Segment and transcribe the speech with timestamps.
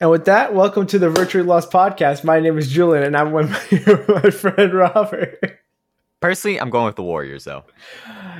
[0.00, 2.22] And with that, welcome to the Virtually Lost podcast.
[2.22, 5.38] My name is Julian, and I'm with my, my friend Robert.
[6.20, 7.64] Personally, I'm going with the Warriors though.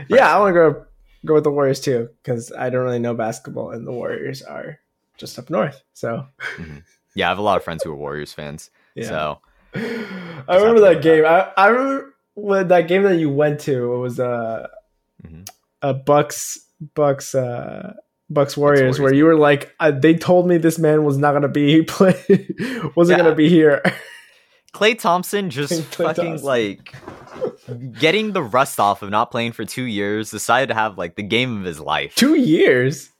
[0.09, 0.85] Yeah, I want to go
[1.25, 4.79] go with the Warriors too because I don't really know basketball, and the Warriors are
[5.17, 5.83] just up north.
[5.95, 6.83] So, Mhm.
[7.15, 8.71] Yeah, I have a lot of friends who are Warriors fans.
[8.95, 9.09] yeah.
[9.09, 9.39] So
[9.75, 11.25] I remember that game.
[11.25, 13.95] I, I remember when that game that you went to.
[13.95, 14.67] It was uh,
[15.27, 15.49] Mhm.
[15.81, 16.59] a Bucks
[16.95, 17.95] Bucks uh,
[18.29, 21.33] Bucks Warriors, Warriors where you were like, uh, they told me this man was not
[21.33, 22.15] gonna be play,
[22.95, 23.25] wasn't Yeah.
[23.25, 23.83] gonna be here.
[24.75, 26.47] Klay Thompson just Klay fucking Thompson.
[26.47, 26.93] like
[27.99, 31.23] getting the rust off of not playing for two years, decided to have like the
[31.23, 32.15] game of his life.
[32.15, 33.11] Two years.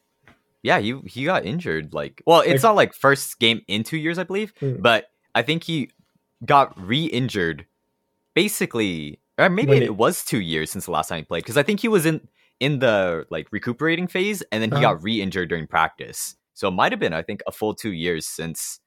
[0.63, 1.95] Yeah, he he got injured.
[1.95, 4.77] Like, well, it's Like- not like first game in two years, I believe, Hmm.
[4.81, 5.91] but I think he
[6.45, 7.65] got re-injured.
[8.35, 11.57] Basically, or maybe it, it- was two years since the last time he played because
[11.57, 12.27] I think he was in
[12.61, 14.95] in the like recuperating phase, and then he Uh-huh.
[14.95, 16.37] got re-injured during practice.
[16.55, 18.81] So it might have been, I think, a full two years since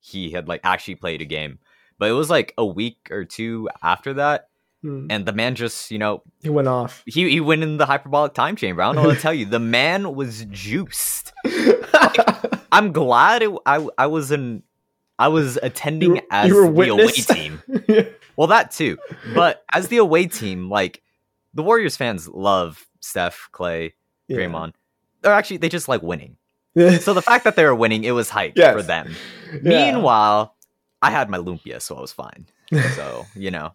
[0.00, 1.58] he had like actually played a game.
[1.98, 4.48] But it was like a week or two after that,
[4.82, 5.06] Hmm.
[5.10, 7.02] and the man just, you know, He went off.
[7.06, 8.82] he he went in the hyperbolic time chamber.
[8.82, 9.46] I don't know what to tell you.
[9.46, 11.32] The man was juiced.
[12.72, 14.62] I'm glad it, I I was in
[15.18, 17.26] I was attending You- as you the away witness?
[17.26, 17.62] team.
[18.36, 18.98] Well, that too,
[19.34, 21.02] but as the away team, like
[21.54, 23.92] the Warriors fans love Steph, Klay,
[24.30, 24.74] Draymond.
[25.24, 26.36] Or actually, they just like winning.
[27.00, 28.72] So the fact that they were winning, it was hype Yes.
[28.74, 29.16] for them.
[29.62, 29.92] Yeah.
[29.92, 30.54] Meanwhile,
[31.02, 32.46] I had my lumpia, so I was fine.
[32.94, 33.72] So you know,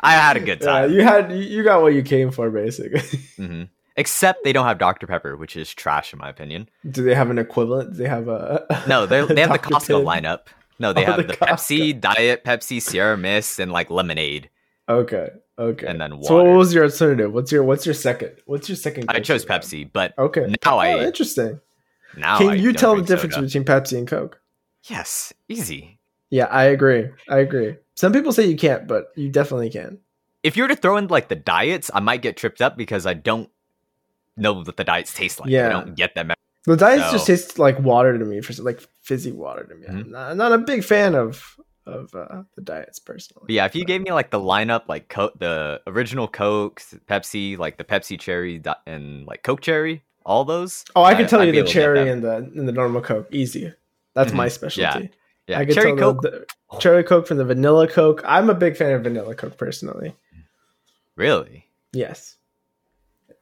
[0.00, 0.92] I had a good Yeah, time.
[0.92, 3.02] you had you- got what you came for, basically.
[3.36, 3.64] hmm
[3.96, 6.68] Except they don't have Dr Pepper, which is trash in my opinion.
[6.88, 7.92] Do they have an equivalent?
[7.92, 9.58] Do they have a No, they they have the.
[9.58, 10.22] Costco Pibb?
[10.22, 10.38] lineup.
[10.78, 14.50] No, they Oh, have the the, Pepsi, Diet Pepsi, Sierra Mist, and like lemonade.
[14.88, 15.86] Okay, okay.
[15.86, 17.32] And then So what was your alternative?
[17.32, 18.36] What's your what's your second?
[18.46, 19.06] What's your second?
[19.08, 19.44] I chose?
[19.44, 20.46] Pepsi, but Okay.
[20.64, 21.60] Now oh, I- interesting.
[22.16, 23.46] now Can I you tell the difference soda.
[23.46, 24.40] between Pepsi and Coke?
[24.84, 25.98] Yes, easy.
[26.30, 27.08] Yeah, I agree.
[27.28, 27.76] I agree.
[27.94, 29.98] Some people say you can't, but you definitely can.
[30.42, 33.06] If you were to throw in like the diets, I might get tripped up because
[33.06, 33.50] I don't
[34.36, 35.50] know what the diets taste like.
[35.50, 35.66] Yeah.
[35.66, 36.32] I don't get them.
[36.64, 39.86] The diets So- just taste like water to me, for like fizzy water to me.
[39.86, 39.90] Mhm.
[40.04, 41.56] I'm, not, I'm not a big fan of
[41.88, 43.44] of uh, the diets personally.
[43.46, 47.56] But yeah, if you gave me like the lineup, like co- the original Coke, Pepsi,
[47.58, 50.84] like the Pepsi cherry and like Coke cherry, all those.
[50.94, 52.72] Oh, I can tell I'd you the able to get cherry and the and the
[52.72, 53.28] normal Coke.
[53.30, 53.72] Easy.
[54.14, 54.36] That's Mhm.
[54.36, 55.10] my specialty.
[55.46, 56.22] Yeah, I can cherry tell Coke.
[56.22, 58.22] The, the cherry Coke from the vanilla Coke.
[58.24, 60.14] I'm a big fan of vanilla Coke personally.
[61.16, 62.36] Really Yes.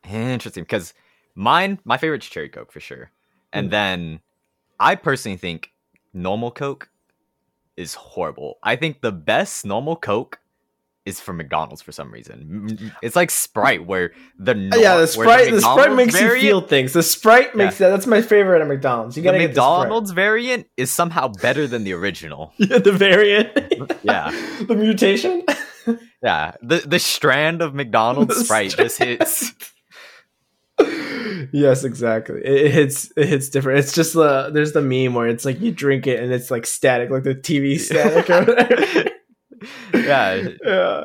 [0.09, 0.95] interesting because
[1.35, 3.11] mine, my favorite's cherry Coke for sure,
[3.53, 3.71] and Mm.
[3.71, 4.21] then
[4.79, 5.73] I personally think
[6.15, 6.89] normal Coke
[7.77, 8.59] is horrible.
[8.63, 10.41] I think the best normal Coke
[11.07, 12.93] is from McDonald's for some reason.
[13.01, 15.53] It's like Sprite, where the nor- yeah, the Sprite.
[15.53, 16.93] The, Sprite McDonald's makes you feel things.
[16.93, 17.91] The Sprite makes that.
[17.91, 19.17] That's my favorite at McDonald's.
[19.17, 22.53] You gotta get McDonald's variant is somehow better than the original.
[22.59, 23.53] the, the variant.
[24.03, 24.31] Yeah.
[24.67, 25.45] the mutation.
[26.23, 29.53] Yeah, the the strand of McDonald's The Sprite just hits.
[31.53, 32.41] Yes, exactly.
[32.45, 33.13] It, it hits.
[33.17, 33.79] It hits different.
[33.81, 36.67] It's just the there's the meme where it's like you drink it and it's like
[36.67, 39.13] static, like the TV static.
[39.95, 41.05] Yeah, yeah.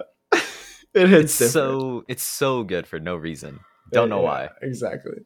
[0.93, 1.53] It hits it's different.
[1.53, 3.61] so it's so good for no reason.
[3.93, 4.49] Don't know Yeah, why.
[4.61, 5.19] Exactly.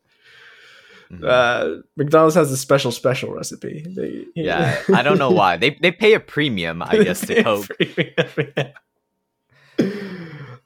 [1.11, 1.23] Mhm.
[1.27, 3.83] Uh, McDonald's has a special special recipe.
[3.95, 7.67] They, yeah, I don't know why they they pay a premium, I guess, to Coke.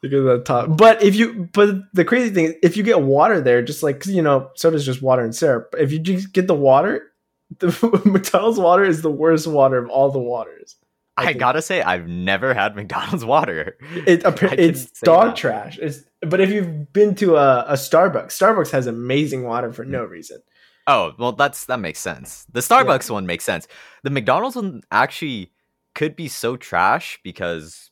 [0.02, 0.78] Because of that top.
[0.78, 4.00] But if you, but the crazy thing, is, if you get water there, just like
[4.00, 5.76] 'cause, you know, soda's just water and syrup.
[5.78, 7.12] If you just get the water,
[7.60, 10.78] the McDonald's water is the worst water of all the waters.
[11.18, 13.76] I think- gotta say, I've never had McDonald's water.
[14.08, 14.22] It
[14.54, 15.36] it's dog that.
[15.36, 15.78] trash.
[15.82, 20.06] It's but if you've been to a, a Starbucks, Starbucks has amazing water for no
[20.06, 20.40] reason.
[20.88, 22.46] Oh, well, that's that makes sense.
[22.54, 23.68] The Starbucks one makes sense.
[24.04, 25.52] The McDonald's one actually
[25.94, 27.89] could be so trash because,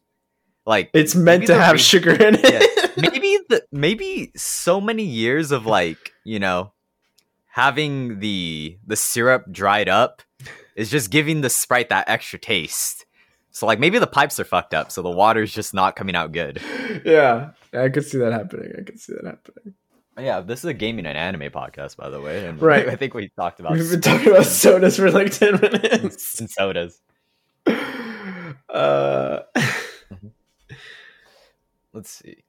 [0.67, 2.97] like, It's meant to have re- sugar in it.
[2.97, 6.71] maybe the maybe so many years of like you know
[7.47, 10.21] having the the syrup dried up
[10.75, 13.05] is just giving the sprite that extra taste
[13.51, 16.31] so like maybe the pipes are fucked up so the water's just not coming out
[16.31, 16.61] good
[17.05, 18.73] yeah, I could see that happening.
[18.77, 19.73] I could see that happening.
[20.19, 22.87] yeah this is a gaming and anime podcast by the way and Right.
[22.93, 26.39] i think we talked about We've been talking about sodas for like ten minutes.
[26.39, 26.99] and sodas
[28.69, 29.39] Uh,
[31.93, 32.43] let's see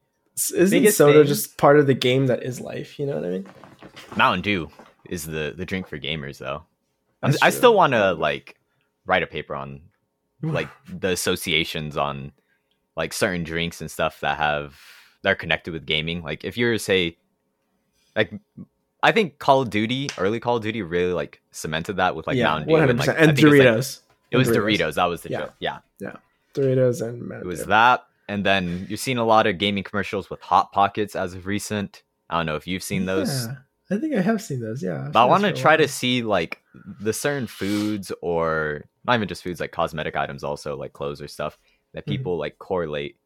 [0.54, 2.98] isn't Biggest soda thing- just part of the game that is life?
[2.98, 3.46] You know what I mean?
[4.16, 4.70] mountain dew
[5.08, 6.62] is the the drink for gamers though
[7.42, 8.56] i still want to like
[9.06, 9.80] write a paper on
[10.42, 10.68] like
[11.00, 12.32] the associations on
[12.96, 14.78] like certain drinks and stuff that have
[15.22, 16.22] that are connected with gaming.
[16.22, 17.16] Like if you were to say
[18.16, 18.32] like
[19.02, 22.36] I think Call of Duty, early Call of Duty, really like cemented that with like
[22.36, 24.00] yeah, Mountain Dew one hundred and like And think it was, like- Doritos.
[24.32, 24.94] It was And Doritos.
[24.94, 25.38] That was the Yeah.
[25.40, 25.54] joke.
[25.60, 25.78] Yeah,
[26.54, 27.66] Doritos and Mountain it was Dew.
[27.66, 28.04] that.
[28.28, 32.02] And then you've seen a lot of gaming commercials with Hot Pockets as of recent.
[32.28, 33.46] I don't know if you've seen those.
[33.46, 33.54] Yeah,
[33.96, 34.82] I think I have seen those.
[34.82, 36.62] Yeah, I've But I want to try to see like
[37.00, 41.28] the certain foods or not even just foods, like cosmetic items, also like clothes or
[41.28, 41.58] stuff
[41.94, 42.08] that Mhm.
[42.08, 43.16] people like correlate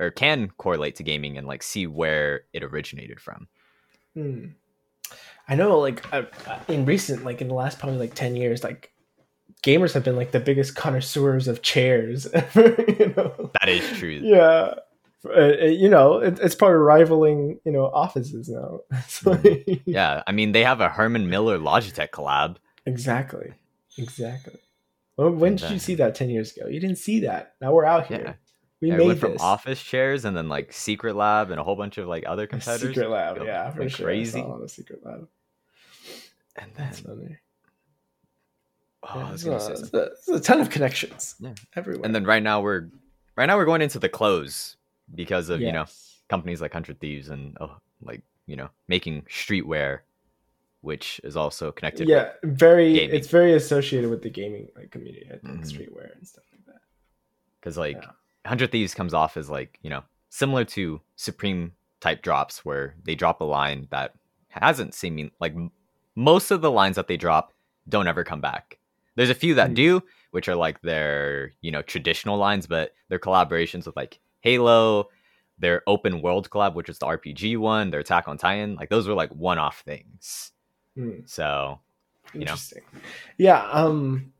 [0.00, 3.46] or can correlate to gaming and like see where it originated from.
[4.14, 4.46] Hmm.
[5.48, 8.64] I know, like uh, uh, in recent, like in the last probably like ten years,
[8.64, 8.92] like
[9.62, 12.74] gamers have been like the biggest connoisseurs of chairs ever.
[12.88, 13.50] You know?
[13.60, 14.20] That is true.
[14.22, 14.74] Yeah.
[15.28, 18.80] Uh, uh, you know, it, it's probably rivaling, you know, offices now.
[19.24, 19.90] Like- Mm-hmm.
[19.90, 22.56] Yeah, I mean they have a Herman Miller Logitech collab.
[22.86, 23.52] exactly,
[23.98, 24.58] exactly.
[25.16, 26.68] When, when did you see that ten years ago?
[26.68, 27.54] You didn't see that.
[27.60, 28.22] Now we're out here.
[28.24, 28.32] Yeah.
[28.80, 29.42] We Yeah, it made went from this.
[29.42, 32.94] office chairs and then like Secret Lab and a whole bunch of like other competitors.
[32.94, 34.06] Secret Lab, Go- yeah, for sure.
[34.06, 34.40] crazy.
[34.40, 35.28] The Secret Lab.
[36.56, 37.36] And then That's funny.
[39.02, 41.36] Oh, Yeah, I was gonna a, say there's a- there's ton of connections.
[41.40, 41.54] Yeah.
[41.76, 42.04] everywhere.
[42.04, 42.88] And then right now we're
[43.36, 44.76] right now we're going into the close
[45.14, 45.86] because of you know
[46.28, 50.00] companies like Hundred Thieves and oh, like you know making streetwear,
[50.82, 52.08] which is also connected.
[52.08, 52.92] yeah, very.
[52.94, 53.16] gaming.
[53.16, 55.26] It's very associated with the gaming like community.
[55.32, 55.70] I think Mhm.
[55.70, 56.80] streetwear and stuff like that.
[57.60, 58.10] because like Yeah.
[58.46, 63.14] Hundred Thieves comes off as like you know similar to Supreme type drops where they
[63.14, 64.14] drop a line that
[64.48, 65.70] hasn't seeming like m-
[66.16, 67.52] most of the lines that they drop
[67.88, 68.78] don't ever come back.
[69.20, 69.74] There's a few that Mm.
[69.74, 75.10] do, which are like their you know traditional lines, but their collaborations with like Halo,
[75.58, 79.06] their open world collab, which is the RPG one, their Attack on Titan, like those
[79.06, 80.52] were like one off things.
[80.96, 81.20] Hmm.
[81.26, 81.80] So
[82.32, 82.52] You know?
[82.52, 82.82] Interesting.
[83.36, 83.62] Yeah.
[83.70, 84.32] Um,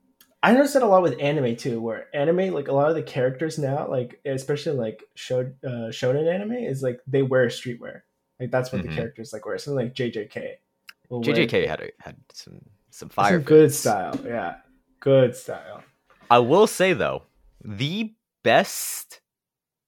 [0.42, 3.02] I noticed that a lot with anime too, where anime like a lot of the
[3.02, 8.02] characters now, like especially like show uh, shonen anime, is like they wear streetwear.
[8.40, 8.88] Like that's what Mhm.
[8.88, 9.58] the characters like wear.
[9.58, 10.54] Something like JJK.
[11.10, 13.38] will wear- JJK had a, had some some some fire.
[13.38, 14.18] good style.
[14.24, 14.56] Yeah,
[15.00, 15.82] good style.
[16.30, 17.22] I will say though,
[17.64, 18.12] the
[18.42, 19.20] best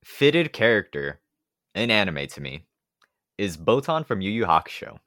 [0.05, 1.21] fitted character
[1.75, 2.65] in anime to me
[3.39, 4.99] is Botan from Yu Yu Hakusho.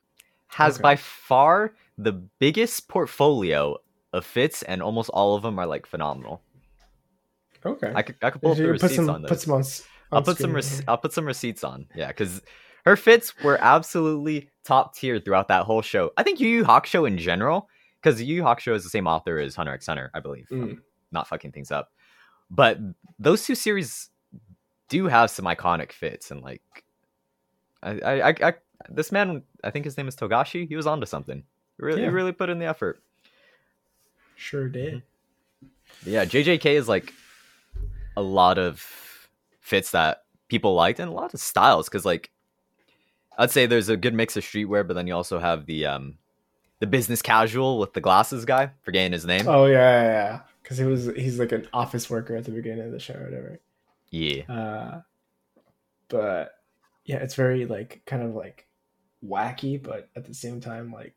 [0.48, 0.82] Has Okay.
[0.84, 3.78] by far the biggest portfolio
[4.14, 6.42] of fits, and almost all of them are like phenomenal.
[7.66, 7.92] Okay.
[7.94, 9.42] I could I could pull up the put receipts some on put those.
[9.44, 9.60] some on.
[9.62, 10.62] s- I'll put some here.
[10.88, 11.88] I'll put some receipts on.
[11.96, 12.42] Yeah, because
[12.86, 16.12] her fits were absolutely top tier throughout that whole show.
[16.16, 17.68] I think Yu Yu Hakusho in general,
[18.06, 20.48] because Yu Yu Hakusho is the same author as Hunter x Hunter, I believe.
[20.52, 20.80] Mm.
[21.12, 21.92] not fucking things up.
[22.52, 22.78] But
[23.18, 24.10] those two series
[24.90, 26.62] do have some iconic fits, and like,
[27.82, 28.54] I, I, I, I
[28.90, 30.68] this man, I think his name is Togashi.
[30.68, 31.44] He was onto something.
[31.78, 32.10] Really, Yeah.
[32.10, 33.02] really put in the effort.
[34.36, 35.02] Sure did.
[36.04, 37.12] But yeah, JJK is like
[38.16, 38.86] a lot of
[39.62, 42.30] fits that people liked and a lot of styles because like
[43.38, 46.18] I'd say there's a good mix of streetwear, but then you also have the um
[46.80, 49.48] the business casual with the glasses guy, forgetting his name.
[49.48, 50.40] Oh yeah, yeah, yeah.
[50.62, 53.24] Because he was he's like an office worker at the beginning of the show or
[53.26, 53.60] whatever.
[54.10, 54.44] Yeah.
[54.52, 55.02] Uh,
[56.10, 56.52] but
[57.06, 58.68] yeah, it's very like kind of like
[59.26, 61.16] wacky, but at the same time like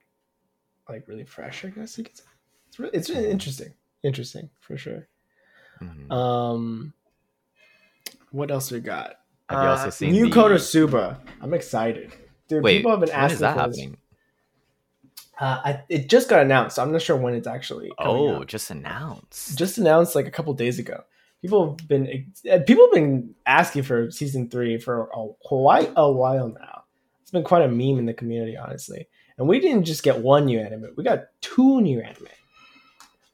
[0.89, 1.65] like really fresh.
[1.65, 2.25] I guess could say.
[2.69, 3.73] It's really it's really interesting,
[4.03, 5.09] interesting for sure.
[5.83, 6.13] Mhm.
[6.13, 6.93] Um,
[8.31, 9.17] what else we got?
[9.49, 11.19] Have you also Uh, seen New the- Konosuba?
[11.41, 12.13] I'm excited,
[12.49, 12.63] dude.
[12.63, 13.87] Wait, people have been asking is that for this.
[15.41, 16.79] Uh, I, it just got announced.
[16.79, 17.93] I'm not sure when it's actually.
[17.99, 18.49] Oh, out.
[18.49, 19.57] just announced.
[19.57, 21.05] just announced like a couple days ago.
[21.41, 26.11] People have been uh, people have been asking for season three for a, quite a
[26.11, 26.83] while now.
[27.23, 29.07] It's been quite a meme in the community, honestly.
[29.37, 32.27] And we didn't just get one new anime; we got two new anime.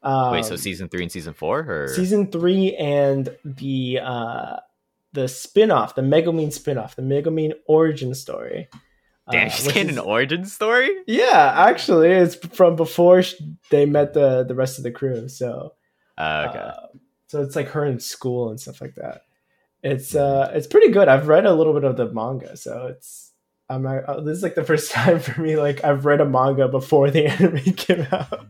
[0.02, 4.57] Um, Wait, so season three and season four, or season three and the uh,
[5.14, 8.69] the spin-off, the Megumin spin-off, the Megumin origin story.
[9.31, 10.90] Damn, uh, she's getting is- an origin story.
[11.07, 13.35] Yeah, actually, it's from before sh-
[13.71, 15.28] they met the the rest of the crew.
[15.28, 15.75] So
[16.19, 16.59] Uh, okay.
[16.59, 16.73] uh,
[17.28, 19.23] so it's like her in school and stuff like that.
[19.83, 21.09] It's uh, it's pretty good.
[21.09, 23.33] I've read a little bit of the manga, so it's
[23.69, 25.57] I'm uh, this is like the first time for me.
[25.57, 28.47] Like I've read a manga before the anime came out.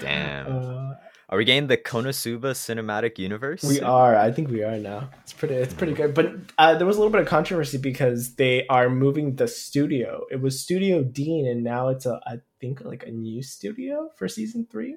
[0.00, 0.85] Damn.
[1.28, 3.64] Are we getting the Konosuba cinematic universe?
[3.64, 4.14] we are.
[4.14, 5.10] I think we are now.
[5.22, 5.54] It's pretty.
[5.54, 6.14] It's pretty good.
[6.14, 10.24] But uh, there was a little bit of controversy because they are moving the studio.
[10.30, 14.28] It was Studio Dean, and now it's a I think like a new studio for
[14.28, 14.96] season three.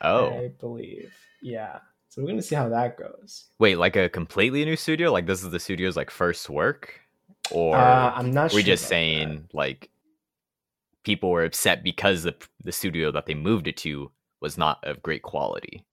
[0.00, 1.14] Oh, I believe.
[1.40, 1.78] Yeah.
[2.08, 3.44] So we're gonna see how that goes.
[3.60, 5.12] wait, like a completely new studio?
[5.12, 7.00] Like this is the studio's like first work,
[7.52, 8.52] or uh, I'm not.
[8.52, 9.90] we're sure just saying like
[11.04, 12.34] people were upset because the
[12.64, 15.84] the studio that they moved it to was not of great quality.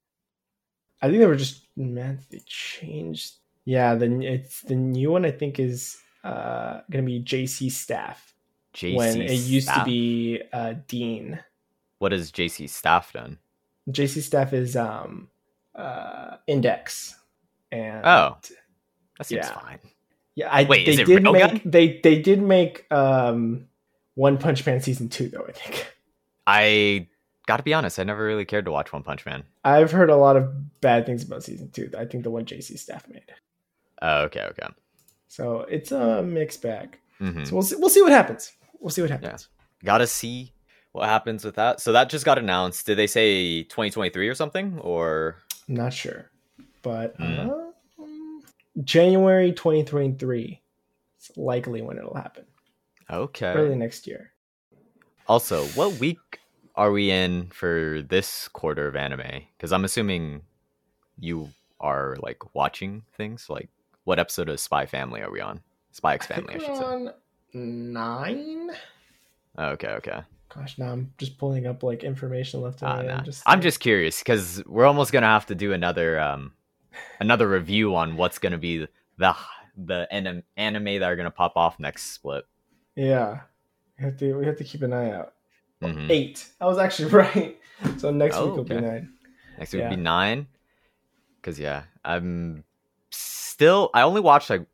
[1.01, 2.19] I think they were just man.
[2.29, 3.33] They changed.
[3.65, 5.25] Yeah, then it's the new one.
[5.25, 8.33] I think is uh gonna be JC Staff.
[8.75, 11.39] JC when it used to be uh, Dean.
[11.99, 13.37] What has JC staff done?
[13.89, 15.29] JC staff is um,
[15.75, 17.15] uh, Index,
[17.71, 18.37] and Oh.
[19.19, 19.59] That seems Yeah.
[19.59, 19.79] fine.
[20.35, 21.53] yeah, I Wait, they is it did Railgun?
[21.53, 23.67] make they they did make um,
[24.15, 25.45] One Punch Man season two though.
[25.47, 25.93] I think
[26.47, 27.07] I
[27.47, 29.43] gotta be honest, I never really cared to watch One Punch Man.
[29.63, 31.89] I've heard a lot of bad things about season two.
[31.97, 33.23] I think the one JC staff made.
[34.01, 34.67] Oh, okay, okay.
[35.27, 36.97] So it's a mixed bag.
[37.19, 38.51] hmm So we'll see, we'll see what happens.
[38.79, 39.47] We'll see what happens.
[39.81, 39.85] Yeah.
[39.85, 40.53] Gotta see
[40.91, 41.79] what happens with that.
[41.81, 42.85] So that just got announced.
[42.85, 44.77] Did they say 2023 or something?
[44.79, 46.29] Or I'm not sure,
[46.81, 47.49] but Hmm.
[47.49, 48.03] uh,
[48.83, 50.61] January 2023
[51.19, 52.45] is likely when it'll happen.
[53.09, 53.53] okay.
[53.53, 54.31] Early next year.
[55.27, 56.39] Also, what week
[56.75, 59.43] are we in for this quarter of anime?
[59.57, 60.41] Because I'm assuming
[61.19, 61.49] you
[61.79, 63.49] are like watching things.
[63.49, 63.69] Like,
[64.05, 65.61] what episode of Spy Family are we on?
[65.91, 66.83] Spy X I Family, I, we're should say.
[66.83, 67.13] on
[67.53, 68.71] nine.
[69.57, 70.21] Okay, okay.
[70.53, 73.07] Gosh, now I'm just pulling up like information left and right.
[73.07, 73.17] nah.
[73.17, 76.53] I'm just, I'm just curious because we're almost gonna have to do another um
[77.19, 78.87] another review on what's gonna be
[79.17, 79.35] the
[79.77, 82.45] the anim- anime that are gonna pop off next split.
[82.95, 83.41] yeah.
[83.99, 85.33] We have to we have to keep an eye out.
[85.83, 86.09] Mhm.
[86.09, 86.45] Eight.
[86.61, 87.57] I was actually right.
[87.97, 89.13] So next Oh, week will be nine.
[89.57, 89.89] Next week Yeah.
[89.89, 90.47] be nine.
[91.41, 92.63] Cause yeah, I'm
[93.11, 93.89] still.
[93.93, 94.65] I only watched like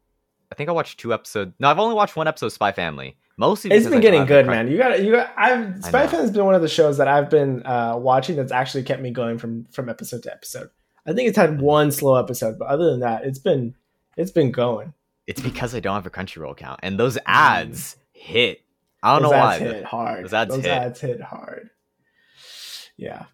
[0.52, 1.54] I think I watched two episodes.
[1.60, 3.18] No, I've only watched one episode of Spy Family.
[3.38, 4.68] Mostly It's been I getting good, man.
[4.68, 5.32] You got you got.
[5.38, 8.84] I've Spy Family's been one of the shows that I've been uh, watching that's actually
[8.84, 10.70] kept me going from from episode to episode.
[11.08, 11.54] I think it's Mm-hmm.
[11.54, 13.76] had one slow episode, but other than that, it's been
[14.18, 14.94] it's been going.
[15.26, 18.62] It's because I don't have a Crunchyroll account, and those ads hit.
[19.02, 19.68] I don't Those know ads why.
[19.68, 20.24] hit hard.
[20.26, 20.72] Those ads Those hit.
[20.72, 21.70] ads hit hard.
[22.98, 23.26] Yeah,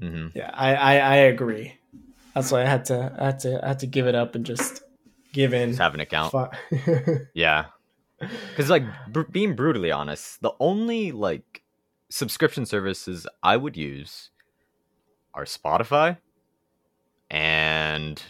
[0.00, 1.74] hmm yeah, I, I I agree.
[2.34, 4.46] That's why I had to I had to I had to give it up and
[4.46, 4.82] just
[5.32, 5.70] give in.
[5.70, 6.30] Just have an account.
[6.30, 7.66] Fu- Yeah.
[8.20, 11.62] Because, like, br- being brutally honest, the only, like,
[12.08, 14.30] subscription services I would use
[15.34, 16.18] are Spotify
[17.28, 18.22] and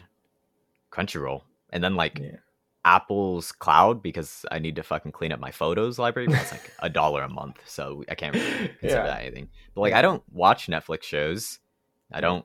[0.91, 1.43] Crunchyroll.
[1.71, 2.37] And then, like, Yeah.
[2.85, 6.29] Apple's cloud because I need to fucking clean up my photos library.
[6.31, 7.61] It's like a dollar a month.
[7.67, 9.07] So I can't really consider Yeah.
[9.07, 9.49] that anything.
[9.75, 11.59] But, like, I don't watch Netflix shows.
[12.12, 12.45] I don't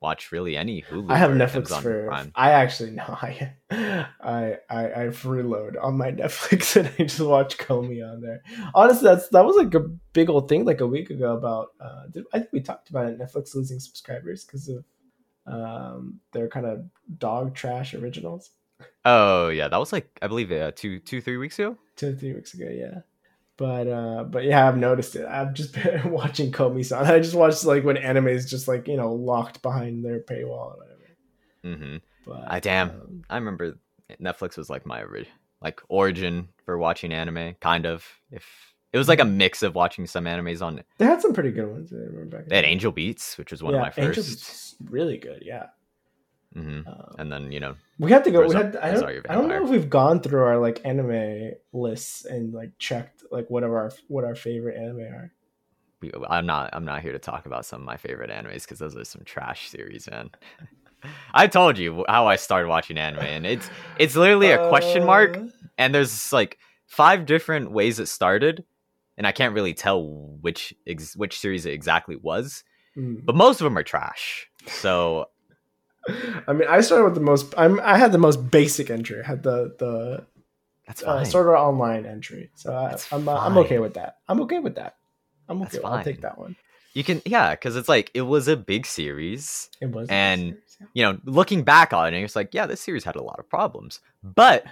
[0.00, 1.10] watch really any Hulu.
[1.10, 2.06] I have Netflix for.
[2.06, 2.32] Prime.
[2.34, 7.56] I actually no, I, I, I, I freeload on my Netflix and I just watch
[7.58, 8.42] Komi on there.
[8.74, 11.68] Honestly, that's that was like a big old thing like a week ago about.
[11.80, 13.18] Uh, did, I think we talked about it.
[13.18, 14.84] Netflix losing subscribers because of
[15.46, 16.84] um their kind of
[17.18, 18.50] dog trash originals.
[19.04, 19.68] Oh, yeah.
[19.68, 21.76] That was, like, I believe, uh, two, two, three weeks ago.
[21.96, 23.00] Two three weeks ago, yeah.
[23.56, 25.26] But uh, but yeah, I've noticed it.
[25.26, 27.04] I've just been watching Komi San.
[27.06, 30.74] I just watched like when anime is just like you know locked behind their paywall
[30.74, 31.78] or whatever.
[31.84, 32.90] hmm But I damn.
[32.90, 33.78] um, I remember
[34.20, 35.04] Netflix was like my
[35.62, 38.04] like origin for watching anime, kind of.
[38.32, 40.82] If it was like a mix of watching some animes on.
[40.98, 41.92] They had some pretty good ones.
[41.92, 42.64] I remember back They had.
[42.64, 44.28] Angel Beats, which was one yeah, of my Angel first.
[44.30, 45.42] Beats is really good.
[45.44, 45.66] Yeah,
[46.54, 48.46] hmm um, And then you know, we have to go.
[48.46, 48.76] We had.
[48.76, 52.72] I don't, I don't know if we've gone through our like anime lists and like
[52.78, 55.32] checked like what are our what our favorite anime are.
[56.00, 56.70] we, I'm not.
[56.72, 59.22] I'm not here to talk about some of my favorite animes because those are some
[59.24, 60.30] trash series, man.
[61.34, 63.68] I told you how I started watching anime, and it's
[63.98, 65.46] it's literally a question mark, Uh,
[65.76, 68.64] and there's like five different ways it started,
[69.18, 70.02] and I can't really tell
[70.40, 72.64] which ex- which series it exactly was.
[72.96, 73.24] mm.
[73.24, 74.48] but most of them are trash.
[74.66, 75.26] So
[76.48, 77.54] I mean, I started with the most.
[77.56, 77.80] I'm.
[77.80, 79.20] I had the most basic entry.
[79.22, 80.26] I had the the
[80.86, 81.24] that's uh, fine.
[81.24, 82.50] Sword Art Online entry.
[82.54, 84.18] So I, That's I'm uh, I'm okay with that.
[84.28, 84.96] I'm okay with that.
[85.48, 85.84] I'm That's okay.
[85.84, 86.56] I'll take that one.
[86.94, 89.68] you can, yeah, because it's like it was a big series.
[89.80, 90.86] It was And- series, yeah.
[90.92, 93.48] You know, looking back on it, it's like, yeah, this series had a lot of
[93.48, 94.64] problems, but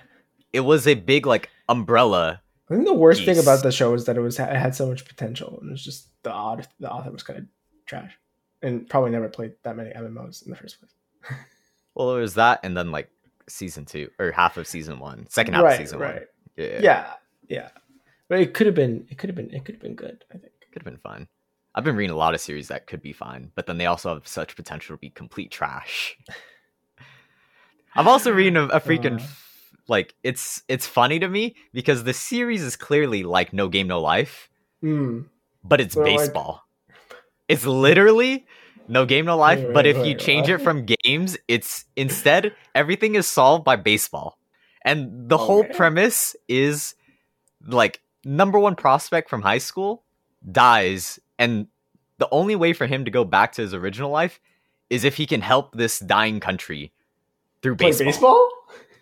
[0.52, 2.42] it was a big like umbrella.
[2.68, 4.86] I think the worst thing about the show is that it was it had so
[4.86, 7.44] much potential, and it was just the odd the author was kind of
[7.86, 8.12] trash,
[8.62, 10.92] and probably never played that many MMOs in the first place.
[11.94, 13.10] Well, it was that, and then like
[13.48, 16.14] season two or half of season one, second half right, of season right.
[16.14, 16.24] one.
[16.56, 17.12] Yeah, Yeah,
[17.48, 17.68] yeah.
[18.28, 19.06] But it could have been.
[19.10, 19.50] It could have been.
[19.52, 20.24] It could have been good.
[20.30, 20.52] I think.
[20.62, 21.28] It could have been fun.
[21.74, 24.14] I've been reading a lot of series that could be fine, but then they also
[24.14, 26.16] have such potential to be complete trash.
[27.94, 29.26] I've also reading a, a freaking Uh.
[29.88, 34.00] like it's it's funny to me because the series is clearly like No Game No
[34.00, 34.48] Life,
[34.82, 35.26] Mm.
[35.64, 36.62] but it's So, like- baseball.
[37.48, 38.46] It's literally
[38.88, 40.60] No Game No Life, Wait, but if you change what?
[40.60, 44.38] it from games, it's instead everything is solved by baseball.
[44.84, 46.94] And the whole premise is
[47.66, 50.02] like number one prospect from high school
[50.50, 51.68] dies and
[52.18, 54.40] the only way for him to go back to his original life
[54.90, 56.92] is if he can help this dying country
[57.62, 58.06] through Play baseball.
[58.06, 58.48] baseball?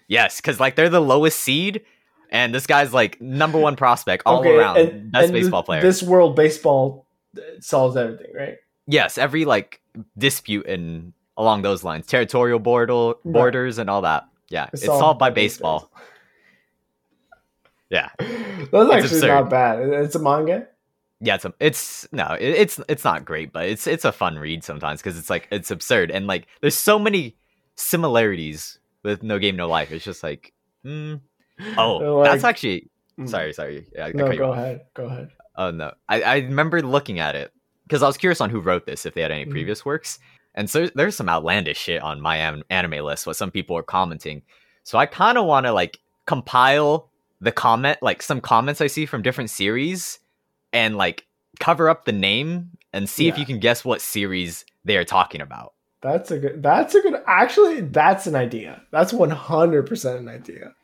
[0.08, 1.82] Yes, because like they're the lowest seed,
[2.30, 5.80] and this guy's like number one prospect all Okay, around, and- best and baseball player.
[5.80, 7.06] This world baseball
[7.36, 8.56] uh, solves everything, right?
[8.90, 9.80] Yes, every like
[10.18, 14.26] dispute and along those lines, territorial border borders and all that.
[14.50, 15.90] Yeah, it's, solved by baseball.
[17.90, 18.30] Yeah, That's
[18.72, 19.26] actually absurd.
[19.28, 19.80] not bad.
[19.80, 20.68] It's a manga.
[21.20, 21.34] yeah.
[21.34, 24.62] It's a, it's no, it, it's it's not great, but it's it's a fun read
[24.62, 27.36] sometimes because it's like it's absurd and like there's so many
[27.74, 29.90] similarities with No Game No Life.
[29.90, 30.52] It's just like,
[30.86, 31.20] mm,
[31.76, 33.28] oh, Like- that's actually Mm.
[33.28, 33.86] sorry, sorry.
[33.92, 34.56] Yeah, No, go off.
[34.58, 34.80] ahead.
[34.94, 35.30] Go ahead.
[35.56, 37.52] Oh no, I, I remember looking at it
[37.90, 39.50] because I was curious on who wrote this, if they had any Mhm.
[39.50, 40.20] previous works,
[40.54, 43.26] and so there's some outlandish shit on my an- anime list.
[43.26, 44.42] What some people are commenting,
[44.84, 47.08] so I kind of want to like compile
[47.40, 50.20] the comment, like some comments I see from different series,
[50.72, 51.26] and like
[51.58, 55.40] cover up the name and see if you can guess what series they are talking
[55.40, 55.72] about.
[56.00, 56.62] That's a good.
[56.62, 57.20] That's a good.
[57.26, 58.82] Actually, that's an idea.
[58.92, 60.74] That's one hundred percent an idea.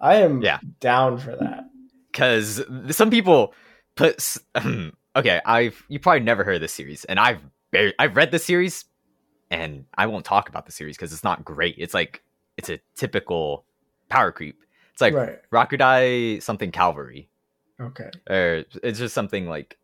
[0.00, 0.58] I am Yeah.
[0.80, 1.64] down for that.
[2.12, 3.54] because some people
[3.94, 4.36] put
[5.16, 7.40] okay i've you probably never heard of this series and i've
[7.72, 8.84] bar- i've read the series
[9.50, 12.22] and i won't talk about the series because it's not great it's like
[12.56, 13.64] it's a typical
[14.08, 14.60] power creep
[14.92, 15.38] it's like right.
[15.52, 17.28] rakudai something Cavalry.
[17.80, 18.10] Okay.
[18.28, 19.78] or it's just something like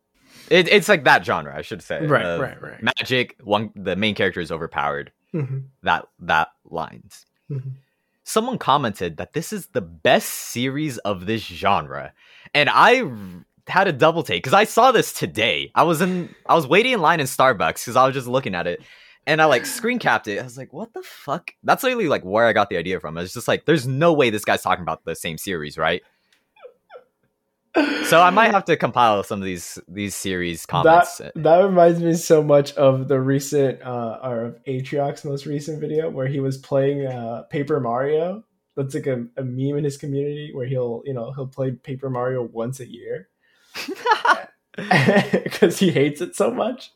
[0.49, 2.25] it, it's like that genre i should say Right.
[2.25, 2.61] of right.
[2.61, 2.83] Right.
[2.83, 7.71] magic one the main character is overpowered Mhm, that that lines mhm.
[8.23, 12.13] someone commented that this is the best series of this genre
[12.53, 13.03] and i
[13.67, 15.71] had a double take because i saw this today.
[15.75, 18.55] I was in i was waiting in line in starbucks because i was just looking
[18.55, 18.81] at it
[19.25, 20.39] and i like screen capped it.
[20.39, 21.51] I was like what the fuck?
[21.63, 23.17] That's literally like where i got the idea from.
[23.17, 26.03] It's just like there's no way this guy's talking about the same series right?
[28.05, 31.17] So i might have to compile some of these these series comments.
[31.17, 35.81] That that reminds me so much of the recent uh or of Atrioc's most recent
[35.81, 38.43] video where he was playing uh Paper Mario.
[38.77, 42.09] That's like a, a meme in his community where he'll you know he'll play Paper
[42.09, 43.29] Mario once a year
[45.43, 46.91] because he hates it so much.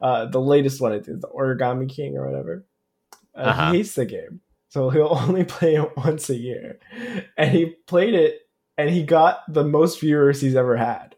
[0.00, 2.64] Uh, the latest one I think the Origami King or whatever.
[3.34, 3.70] Uh, Uh-huh.
[3.72, 6.78] He hates the game, so he'll only play it once a year.
[7.36, 8.40] And he played it,
[8.76, 11.14] and he got the most viewers he's ever had,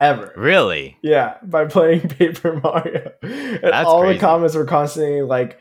[0.00, 0.32] ever.
[0.36, 3.12] really Yeah, by playing Paper Mario.
[3.22, 4.14] And That's all crazy.
[4.14, 5.58] the comments were constantly like,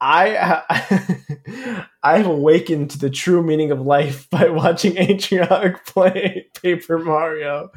[0.00, 6.98] I I have awakened to the true meaning of life by watching Atrioc play Paper
[6.98, 7.70] Mario.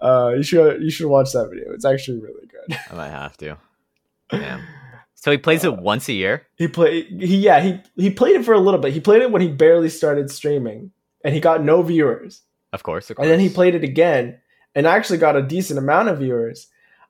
[0.00, 1.72] Uh, you should you should watch that video.
[1.72, 2.76] It's actually really good.
[2.90, 3.56] i might have to
[4.30, 4.62] Damn.
[5.14, 8.44] so he plays it once a year He played he yeah he he played it
[8.44, 8.92] for a little bit.
[8.92, 10.90] He played it when he barely started streaming,
[11.24, 12.42] and he got no viewers.
[12.72, 13.24] of course, of course.
[13.24, 14.38] and then he played it again
[14.74, 16.66] and actually got a decent amount of viewers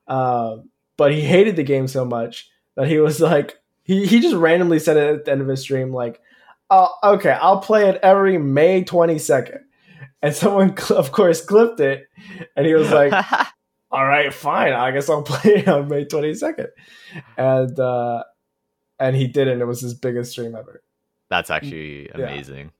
[0.07, 3.57] um, but he hated the game so much that he was like
[3.89, 6.21] he, he just randomly said it at the end of his stream like
[6.69, 9.59] oh, okay i'll play it every may 22nd
[10.21, 12.03] and someone cl- of course clipped it
[12.55, 13.11] and he was like
[13.91, 16.67] all right fine i guess i'll play it on may 22nd
[17.37, 18.23] and uh
[18.99, 20.83] and he did and it was his biggest stream ever.
[21.29, 22.27] That's actually Yeah.
[22.27, 22.71] amazing.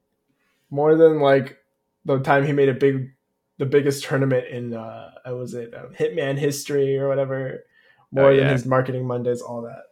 [0.69, 1.58] more than like
[2.06, 3.12] the time he made a big
[3.58, 7.63] the biggest tournament in uh was it um, hitman history or whatever.
[8.12, 9.84] More Oh, than his marketing mondays all that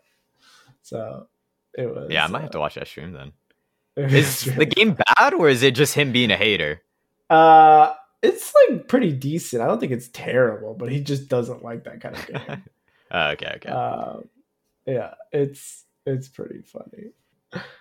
[0.88, 1.28] so
[1.78, 3.32] it was Yeah, I might have to watch that stream then.
[3.98, 6.82] Is uh, the game bad or is it just him being a hater?
[7.30, 11.84] uh it's like pretty decent i don't think it's terrible but he just doesn't like
[11.84, 12.64] that kind of game
[13.12, 13.70] Oh, okay, okay.
[13.70, 14.30] um
[14.86, 17.12] yeah it's it's pretty funny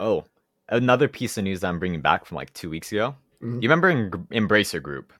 [0.00, 0.24] oh,
[0.68, 3.14] another piece of news that I'm bringing back from like two weeks ago.
[3.42, 3.62] Mhm.
[3.62, 5.12] You remember in Embracer Group,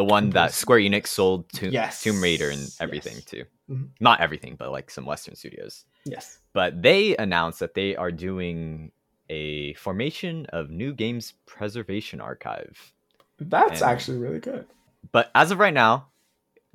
[0.00, 2.02] the one that Square Enix sold to Yes.
[2.02, 3.24] Tomb Raider and everything Yes.
[3.26, 3.44] to?
[3.70, 3.88] Mhm.
[4.00, 5.84] Not everything, but like some Western studios.
[6.06, 8.92] yes But they announced that they are doing
[9.28, 12.92] a formation of New Games Preservation Archive.
[13.38, 14.66] that's And- actually really good
[15.12, 16.08] But as of right now,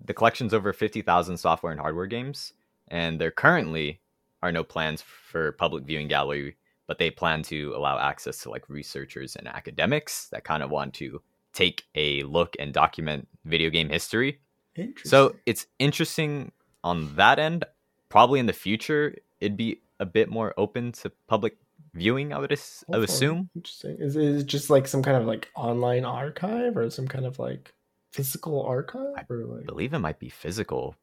[0.04, 2.54] the collection's over 50,000 software and hardware games,
[2.88, 4.02] and there currently
[4.44, 6.58] are no plans for public viewing gallery,
[6.88, 10.94] but they plan to allow access to like researchers and academics that kind of want
[11.02, 11.22] to
[11.56, 14.40] take a look and document video game history.
[14.76, 15.10] Interesting.
[15.10, 16.52] So it's interesting
[16.84, 17.66] on that end.
[18.10, 21.58] Probably in the future, it'd be a bit more open to public
[21.94, 22.34] viewing.
[22.34, 23.50] I would, as- I would assume.
[23.56, 23.98] Interesting.
[24.00, 27.40] Is, is it just like some kind of like online archive or some kind of
[27.40, 27.74] like
[28.12, 30.96] physical archive or I like believe it might be physical.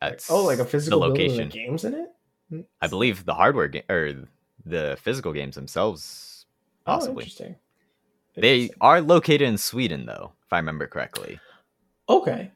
[0.00, 1.48] At oh like a physical the building with location.
[1.50, 2.68] games in it?
[2.80, 4.12] I believe the hardware game or
[4.64, 6.46] the physical games themselves
[6.86, 7.24] Oh, possibly.
[7.24, 7.56] interesting.
[8.36, 11.40] They are located in Sweden though, if I remember correctly.
[12.08, 12.52] okay.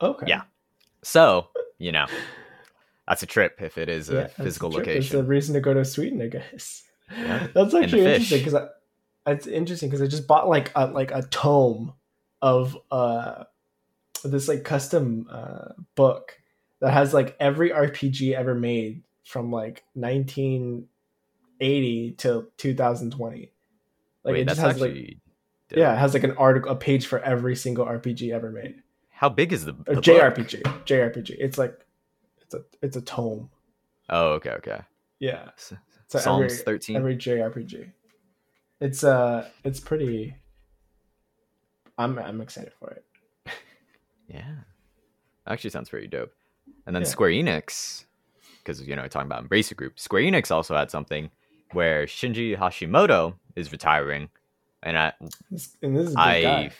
[0.00, 0.26] Okay.
[0.28, 0.42] Yeah.
[1.02, 2.06] So, you know,
[3.08, 4.98] that's a trip if it is a Yeah, that's physical location.
[4.98, 6.82] It's a reason to go to Sweden, I guess.
[7.10, 7.46] Yeah.
[7.54, 8.68] That's actually interesting because
[9.26, 11.92] it's interesting because I just bought like a like a tome
[12.42, 13.44] of uh
[14.24, 16.36] this like custom uh book
[16.80, 23.52] that has like every RPG ever made from like 1980 to 2020.
[24.26, 25.20] Like Wait, it just has like actually
[25.70, 25.78] dope.
[25.78, 28.82] yeah, it has like an article, a page for every single RPG ever made.
[29.10, 30.04] How big is the, Or the book?
[30.04, 31.36] JRPG, JRPG.
[31.38, 31.78] It's like
[32.42, 33.48] it's a it's a tome.
[34.10, 34.80] Oh, okay, okay.
[35.20, 35.76] Yeah, so
[36.08, 36.96] Psalms every, 13.
[36.96, 37.90] every JRPG.
[38.80, 40.36] It's uh, it's pretty.
[41.96, 43.04] I'm I'm excited for it.
[44.28, 44.54] Yeah.
[45.46, 46.32] Actually sounds pretty dope.
[46.84, 47.08] And then Yeah.
[47.08, 48.06] Square Enix,
[48.58, 51.30] because, you know, talking about Embracer Group, Square Enix also had something
[51.72, 54.28] where Shinji Hashimoto is retiring.
[54.82, 55.12] And I,
[55.82, 56.70] and this is a I guy.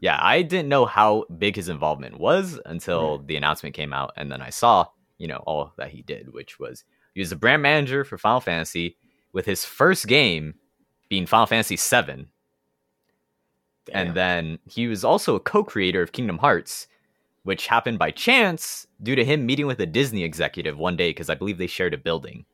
[0.00, 4.12] yeah, I didn't know how big his involvement was until the announcement came out.
[4.16, 7.36] And then I saw, you know, all that he did, which was he was the
[7.36, 8.96] brand manager for Final Fantasy
[9.32, 10.54] with his first game
[11.08, 12.26] being Final Fantasy VII.
[13.86, 13.94] Damn.
[13.94, 16.86] And then he was also a co-creator of Kingdom Hearts,
[17.42, 21.30] which happened by chance due to him meeting with a Disney executive one day because
[21.30, 22.46] I believe they shared a building.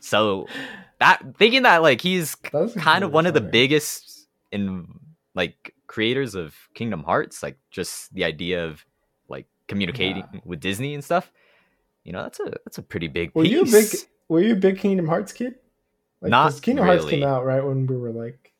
[0.00, 0.46] So
[1.00, 4.86] that thinking that like he's That's kind of one of the biggest in
[5.34, 8.84] like creators of Kingdom Hearts, like just the idea of
[9.28, 11.32] like communicating with Disney and stuff.
[12.04, 13.52] You know, that's a that's a pretty big Were piece.
[13.52, 13.86] you a big
[14.28, 15.56] Were you a big Kingdom Hearts kid?
[16.20, 18.52] Like, Not Kingdom Hearts came out right when we were like,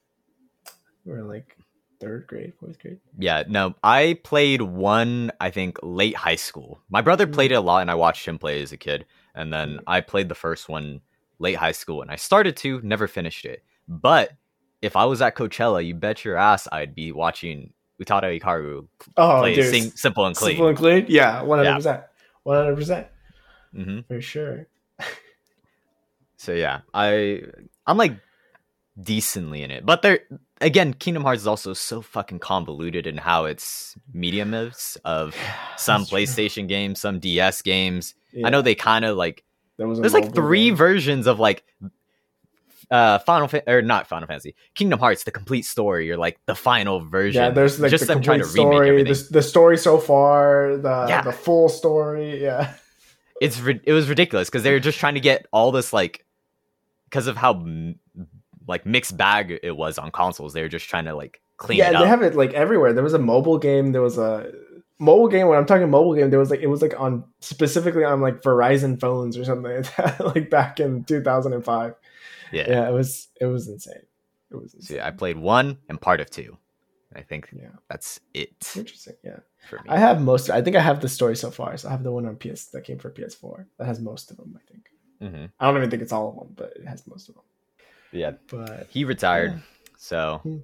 [1.04, 1.56] we were like
[2.00, 2.98] third grade, fourth grade.
[3.18, 6.80] Yeah, no, I played one, I think, late high school.
[6.88, 7.32] My brother Mm.
[7.34, 9.04] played it a lot and I watched him play as a kid.
[9.34, 9.82] And then Mm.
[9.86, 11.02] I played the first one
[11.40, 13.64] late high school and I started to, never finished it.
[13.88, 14.30] But
[14.82, 19.40] if I was at Coachella, you bet your ass I'd be watching Utada Hikaru Oh,
[19.40, 20.52] play dude, Sing Simple and Clean.
[20.52, 21.06] simple and clean.
[21.08, 22.02] Yeah, one hundred percent,
[22.44, 23.08] one hundred percent
[23.74, 24.66] hmm for sure.
[26.36, 27.42] So yeah, I
[27.86, 28.14] I'm like
[29.00, 29.84] decently in it.
[29.84, 30.20] But there
[30.60, 35.36] again, Kingdom Hearts is also so fucking convoluted in how its medium is of
[35.76, 36.18] some That's true.
[36.20, 38.14] PlayStation games, some DS games.
[38.32, 39.44] Yeah, I know they kind of like
[39.80, 40.76] there was there's like three game.
[40.76, 41.64] versions of like
[42.90, 46.54] uh Final Fa- or not Final Fantasy, Kingdom Hearts, the complete story or like the
[46.54, 47.42] final version.
[47.42, 49.96] Yeah, there's like just the them trying complete to remake story, the, the story so
[49.98, 51.22] far, the Yeah.
[51.22, 52.42] the full story.
[52.42, 52.74] Yeah,
[53.40, 56.26] It's it was ridiculous because they were just trying to get all this like
[57.04, 57.64] because of how
[58.68, 60.52] like mixed bag it was on consoles.
[60.52, 62.92] They were just trying to like clean yeah, they have it like everywhere.
[62.92, 63.92] There was a mobile game.
[63.92, 64.52] There was a
[65.00, 65.48] mobile game.
[65.48, 68.42] When I'm talking mobile game, there was like it was like on specifically on like
[68.42, 71.94] Verizon phones or something like that, like back in 2005.
[72.52, 72.64] yeah.
[72.68, 74.06] Yeah, it was it was insane.
[74.52, 74.98] It was insane.
[74.98, 76.56] yeah, I played one and part of two.
[77.14, 79.14] I think yeah, that's it interesting.
[79.24, 79.86] Yeah, for me.
[79.88, 80.48] I have most.
[80.50, 81.76] I think I have the story so far.
[81.76, 84.36] So I have the one on PS that came for PS4 that has most of
[84.36, 84.56] them.
[84.56, 84.84] I think.
[85.20, 87.44] hmm I don't even think it's all of them, but it has most of them.
[88.12, 89.52] Yeah, But he retired.
[89.52, 89.58] Yeah.
[89.98, 90.58] So Hmm.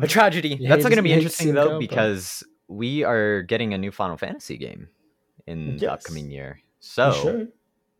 [0.00, 0.56] a tragedy.
[0.60, 3.74] That's not going to be you hate to interesting though go, because we are getting
[3.74, 4.88] a new Final Fantasy game
[5.46, 6.60] in the upcoming year.
[6.80, 7.52] So should.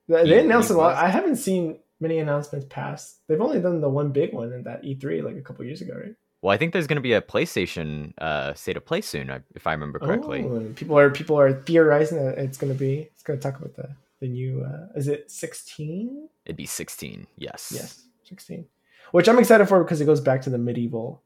[0.09, 0.97] They, they announced a lot.
[0.97, 3.19] I haven't seen many announcements past.
[3.27, 5.95] They've only done the one big one in that E3 like a couple years ago,
[5.95, 6.15] right?
[6.41, 9.67] well, I think there's going to be a PlayStation uh, state of play soon, if
[9.67, 10.45] I remember correctly.
[10.45, 13.11] Oh, people are people are theorizing that it's going to be.
[13.13, 13.89] It's going to talk about the
[14.21, 14.63] the new.
[14.63, 16.29] Uh, is it 16?
[16.45, 17.27] It'd be 16.
[17.37, 17.73] Yes.
[17.75, 18.67] Yes, 16.
[19.11, 21.23] Which I'm excited for because it goes back to the medieval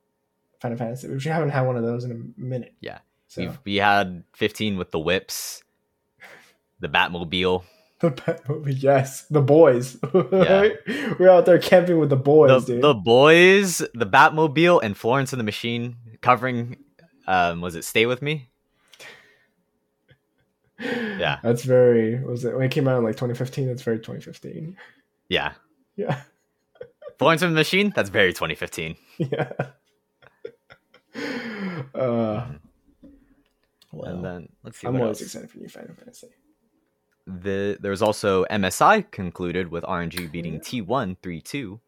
[0.61, 2.75] Final Fantasy, which we haven't had one of those in a minute.
[2.81, 2.99] Yeah.
[3.33, 5.63] So We've, we had 15 with the whips,
[6.81, 7.63] the Batmobile,
[8.01, 9.97] the Batmobile, yes, the boys.
[10.13, 10.75] Right?
[11.19, 12.85] We're out there camping with the boys, the, dude.
[12.85, 16.77] the boys, the Batmobile, and Florence and the Machine covering.
[17.27, 18.51] Um, was it Stay with Me?
[20.79, 21.39] Yeah.
[21.43, 23.67] That's very was it when it came out in like 2015?
[23.67, 24.77] That's very 2015.
[25.29, 25.53] Yeah.
[25.97, 26.21] Yeah,
[27.19, 27.95] Florence and the Machine.
[27.97, 28.97] That's very 2015.
[29.17, 29.53] yeah.
[31.95, 32.47] Uh,
[33.93, 34.87] well, and then let's see.
[34.87, 35.23] I'm always else.
[35.23, 36.29] excited for new Final Fantasy.
[37.27, 40.61] The there was also MSI concluded with RNG beating Yeah.
[40.61, 41.79] T1 3-2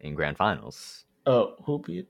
[0.00, 1.04] in grand finals.
[1.26, 2.06] Oh, who beat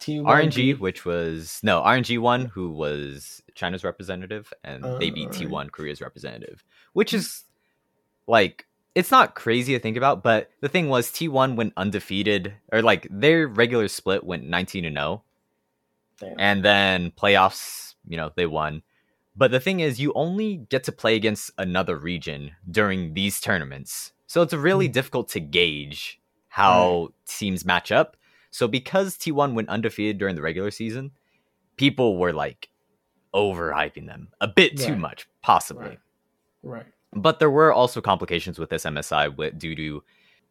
[0.00, 0.24] T1?
[0.24, 5.26] RNG, which was no RNG one, who was China's representative, and oh, they Oh, beat
[5.26, 5.38] alright.
[5.38, 7.44] T one Korea's representative, which is
[8.26, 12.54] like it's not crazy to think about, but the thing was T one went undefeated,
[12.72, 15.22] or like their regular split went nineteen and zero,
[16.18, 16.34] Damn.
[16.38, 18.82] and then playoffs, you know, they won.
[19.34, 24.12] But the thing is, you only get to play against another region during these tournaments.
[24.26, 24.92] So it's really Hmm.
[24.92, 28.16] difficult to gauge how teams match up.
[28.50, 31.10] So because T1 went undefeated during the regular season,
[31.76, 32.70] people were like
[33.34, 35.88] overhyping them a bit too much, possibly.
[35.88, 35.98] Right.
[36.62, 36.86] right.
[37.12, 40.02] But there were also complications with this MSI with, due to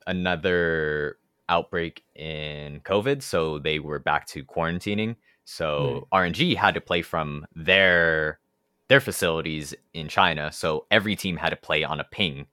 [0.05, 1.17] another
[1.49, 5.15] outbreak in COVID, so they were back to quarantining.
[5.45, 8.39] So RNG had to play from their
[8.87, 10.51] their facilities in China.
[10.51, 12.47] So every team had to play on a ping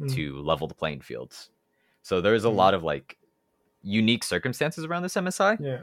[0.00, 0.12] Mm.
[0.14, 1.50] to level the playing fields.
[2.02, 2.56] So there's a Mm.
[2.56, 3.16] lot of like
[3.82, 5.56] unique circumstances around this MSI.
[5.60, 5.82] Yeah.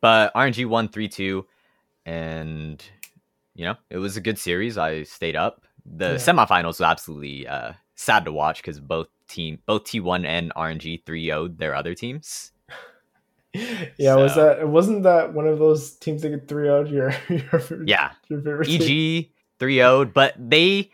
[0.00, 1.46] But RNG won 3 2.
[2.06, 2.82] And,
[3.54, 4.78] you know, it was a good series.
[4.78, 5.66] I stayed up.
[5.84, 6.14] The Yeah.
[6.16, 11.26] semifinals was absolutely uh, sad to watch because both team, both T1 and RNG 3
[11.26, 12.52] 0'd their other teams.
[13.98, 17.14] Yeah, was So- that wasn't that one of those teams that get 3 0 your
[17.28, 18.12] your Yeah.
[18.28, 18.68] your favorite?
[18.68, 20.90] EG 3 0'd, but they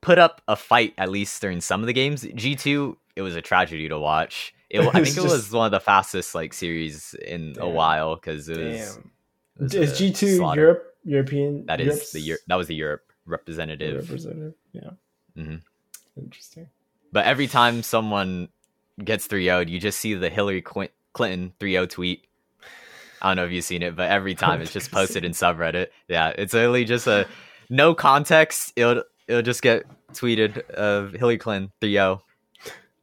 [0.00, 2.22] put up a fight at least during some of the games.
[2.24, 4.54] G2, it was a tragedy to watch.
[4.70, 8.14] It, I It's think it was one of the fastest like series in a while
[8.16, 8.98] because it was.
[9.58, 10.60] It was Is G2 slaughter.
[10.60, 11.66] Europe European?
[11.66, 12.40] That is Europe's the Europe.
[12.48, 14.02] That was the Europe representative.
[14.08, 14.54] representative.
[14.72, 14.90] Yeah.
[15.36, 15.60] Mhm.
[16.16, 16.68] Interesting.
[17.12, 18.48] But every time someone
[19.02, 22.26] gets 3 0'd, you just see the Hillary Quin- Clinton 3 0 tweet.
[23.22, 25.86] I don't know if you've seen it, but every time it's just posted in subreddit.
[26.08, 27.26] Yeah, it's literally just a
[27.70, 28.74] no context.
[28.76, 32.22] It'll it'll just get tweeted of Hillary Clinton 3 0.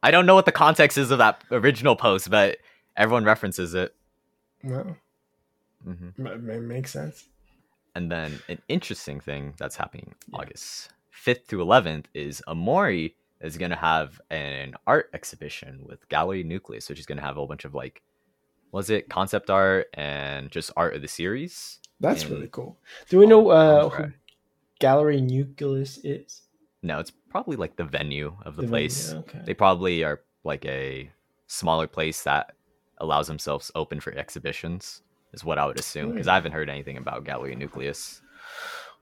[0.04, 2.58] I don't know what the context is of that original post, but
[2.96, 3.92] everyone references it.
[4.62, 4.96] Well,
[5.82, 7.24] hmm ma- ma- makes sense.
[7.96, 10.90] And then an interesting thing that's happening August
[11.26, 16.88] 5th through 11th is Omori is going to have an art exhibition with Gallery Nucleus,
[16.88, 18.02] which is going to have a whole bunch of like,
[18.72, 21.78] was it concept art and just art of the series?
[22.00, 22.78] That's in- really cool.
[23.08, 24.04] Do we know uh, who
[24.80, 26.42] Gallery Nucleus is?
[26.82, 29.08] No, it's probably like the venue of the, The place.
[29.08, 29.40] venue, Okay.
[29.44, 31.10] They probably are like a
[31.46, 32.52] smaller place that
[32.98, 35.02] allows themselves open for exhibitions,
[35.32, 38.20] is what I would assume, because I haven't heard anything about Gallery Nucleus.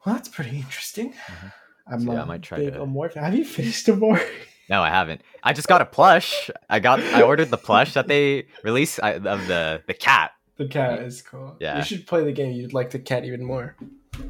[0.05, 1.13] Well, that's pretty interesting.
[1.13, 1.53] Mhm.
[1.93, 3.11] I'm a I might try big to-.
[3.21, 4.21] Have you finished Amor?
[4.69, 5.21] No, I haven't.
[5.43, 6.51] I just got a plush.
[6.71, 10.33] I got I ordered the plush that they released I- of the the cat.
[10.57, 11.57] the cat is cool.
[11.61, 11.79] Yeah.
[11.79, 12.53] You should play the game.
[12.53, 13.77] You'd like the cat even more.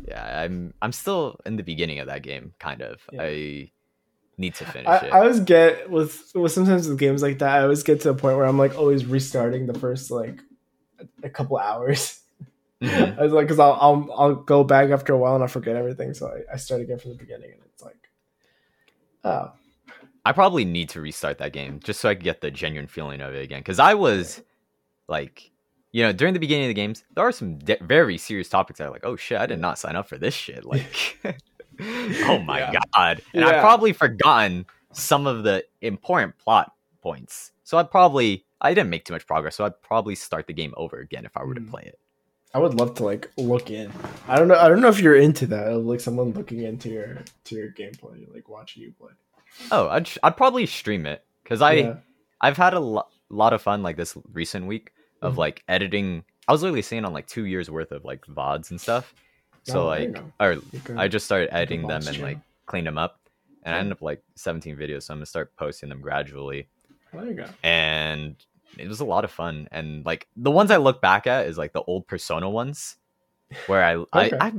[0.08, 3.00] Yeah, I'm I'm still in the beginning of that game, kind of.
[3.12, 3.22] Yeah.
[3.22, 3.72] I
[4.38, 5.12] need to finish I, it.
[5.12, 8.14] I always get with with sometimes with games like that, I always get to a
[8.14, 10.40] point where I'm like always restarting the first like
[11.22, 12.20] a couple hours.
[12.82, 13.18] Mhm.
[13.18, 15.76] I was like, because I'll, I'll I'll go back after a while and I forget
[15.76, 18.10] everything, so I, I start again from the beginning, and it's like,
[19.24, 19.52] oh,
[20.24, 23.20] I probably need to restart that game just so I can get the genuine feeling
[23.20, 23.60] of it again.
[23.60, 24.42] Because I was
[25.08, 25.50] like,
[25.92, 28.78] you know, during the beginning of the games, there are some de- very serious topics
[28.78, 30.64] that are like, oh shit, I did not sign up for this shit.
[30.64, 31.18] Like,
[31.80, 32.74] oh my Yeah.
[32.94, 33.22] god.
[33.34, 37.50] And I've probably forgotten some of the important plot points.
[37.64, 39.56] So I'd probably, I didn't make too much progress.
[39.56, 41.70] So I'd probably start the game over again if I were to Mm.
[41.70, 41.98] play it.
[42.54, 43.90] I would love to like look in.
[44.28, 44.56] I don't know.
[44.58, 47.70] I don't know if you're into that, of, like someone looking into your to your
[47.70, 49.12] gameplay, like watching you play.
[49.70, 51.96] Oh, I'd, sh- I'd probably stream it because I, Yeah.
[52.40, 55.38] I've had a lo- lot of fun like this recent week of Mhm.
[55.38, 56.24] like editing.
[56.48, 59.14] I was literally seeing on like two years worth of like VODs and stuff.
[59.64, 63.20] So Oh, like, or can- I just started editing them and like cleaned them up,
[63.62, 63.80] and I Yeah.
[63.80, 65.04] ended up like 17 videos.
[65.04, 66.68] So I'm gonna start posting them gradually,
[67.12, 67.44] there you go.
[67.62, 68.36] and
[68.78, 69.68] it was a lot of fun.
[69.72, 72.96] And like the ones I look back at is like the old Persona ones,
[73.66, 74.36] where I Okay.
[74.40, 74.52] I, I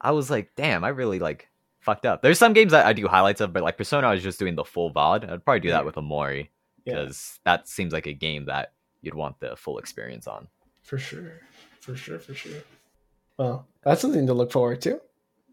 [0.00, 1.48] I was like, damn, I really like
[1.80, 2.22] fucked up.
[2.22, 4.54] There's some games that I do highlights of, but like Persona, I was just doing
[4.54, 5.30] the full VOD.
[5.30, 6.48] I'd probably do that with Omori
[6.84, 10.48] Yeah, because that seems like a game that you'd want the full experience on.
[10.82, 11.40] for sure,
[11.80, 12.60] for sure, for sure.
[13.38, 15.00] Well, that's something to look forward to.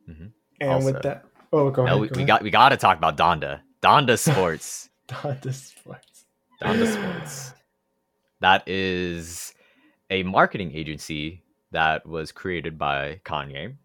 [0.09, 0.31] Mhm.
[0.61, 2.01] And Also- with that, oh, go Now ahead.
[2.01, 2.27] we, go we ahead.
[2.27, 3.61] got we got to talk about Donda.
[3.81, 4.89] Donda Sports.
[5.07, 6.25] Donda Sports.
[6.61, 7.53] Donda Sports.
[8.43, 9.53] That is
[10.09, 13.77] a marketing agency that was created by Kanye.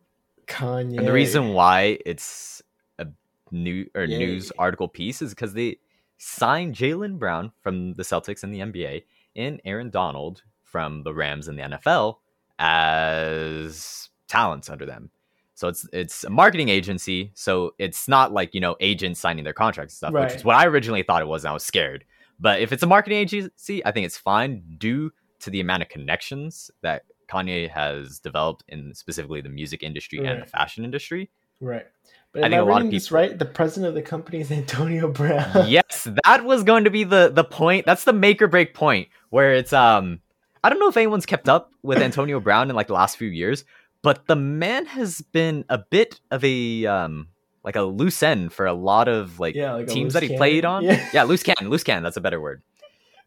[0.48, 0.98] Kanye.
[0.98, 2.60] And the reason why it's
[2.98, 3.06] a
[3.52, 4.18] new or Yay.
[4.18, 5.78] news article piece is because they
[6.16, 9.04] signed Jaylen Brown from the Celtics and the NBA
[9.36, 12.16] and Aaron Donald from the Rams and the NFL
[12.58, 15.10] as talents under them.
[15.54, 19.52] So it's it's a marketing agency, so it's not like you know agents signing their
[19.52, 21.44] contracts and stuff, which is what I originally thought it was.
[21.44, 22.04] And I was scared,
[22.38, 25.88] but if it's a marketing agency, I think it's fine due to the amount of
[25.88, 31.30] connections that Kanye has developed in specifically the music industry and the fashion industry.
[31.60, 31.86] Right.
[32.32, 33.38] But I think I a lot of reading this people- right?
[33.38, 35.68] The president of the company is Antonio Brown.
[35.68, 37.86] yes, that was going to be the the point.
[37.86, 40.20] That's the make or break point where it's um
[40.62, 43.28] I don't know if anyone's kept up with Antonio Brown in like the last few
[43.28, 43.64] years,
[44.02, 47.28] but the man has been a bit of a um
[47.64, 50.64] like a loose end for a lot of like Yeah, like teams that he played
[50.64, 50.84] on.
[50.84, 51.08] Yeah.
[51.12, 51.22] Yeah.
[51.24, 52.62] loose cannon, loose cannon, that's a better word.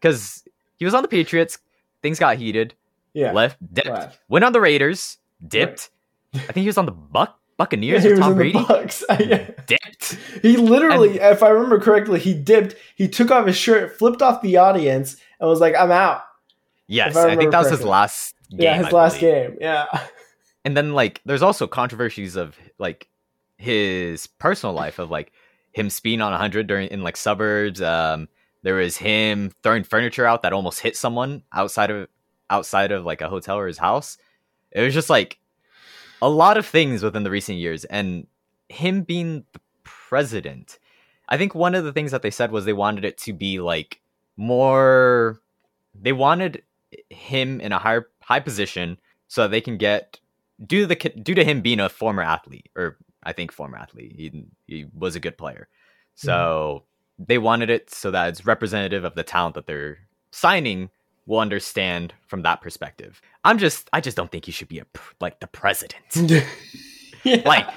[0.01, 0.43] Cuz
[0.77, 1.59] he was on the Patriots,
[2.01, 2.73] things got heated,
[3.13, 3.31] Yeah.
[3.33, 4.19] left, dipped, Left.
[4.29, 5.17] went on the Raiders,
[5.47, 5.89] dipped.
[6.33, 8.57] I think he was on the Buck Buccaneers he with Tom Brady?
[8.57, 9.03] the Bucks.
[9.19, 9.49] yeah.
[9.67, 10.17] Dipped.
[10.41, 12.75] He literally, if I remember correctly, he dipped.
[12.95, 16.23] He took off his shirt, flipped off the audience, and was like, "I'm out."
[16.87, 18.61] Yes, I I, think that was his last game.
[18.61, 19.49] yeah, his I last believe.
[19.49, 19.57] game.
[19.61, 19.85] Yeah.
[20.63, 23.07] And then like there's also controversies of like
[23.61, 25.31] his personal life of like
[25.71, 27.81] him speeding on 100 during in like suburbs.
[27.81, 28.27] Um
[28.63, 32.07] there was him throwing furniture out that almost hit someone outside of
[32.49, 34.17] outside of like a hotel or his house.
[34.71, 35.39] It was just like
[36.21, 38.27] a lot of things within the recent years and
[38.69, 40.77] him being the president.
[41.29, 43.59] I think one of the things that they said was they wanted it to be
[43.59, 44.01] like
[44.37, 45.41] more
[45.99, 46.63] they wanted
[47.09, 48.97] him in a higher high position
[49.27, 50.19] so that they can get
[50.65, 54.13] due to the due to him being a former athlete or I think former athlete.
[54.15, 55.67] He he was a good player.
[56.15, 56.83] So
[57.17, 59.99] they wanted it so that it's representative of the talent that they're
[60.31, 60.89] signing.
[61.27, 63.21] Will understand from that perspective.
[63.43, 66.03] I'm just I just don't think he should be a pr- like the president.
[67.23, 67.41] Yeah.
[67.45, 67.67] Like,